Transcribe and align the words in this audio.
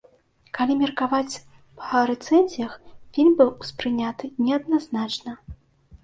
Калі 0.57 0.75
меркаваць 0.77 1.41
па 1.81 1.99
рэцэнзіях, 2.11 2.73
фільм 3.17 3.33
быў 3.41 3.51
успрыняты 3.65 4.31
неадназначна. 4.47 5.35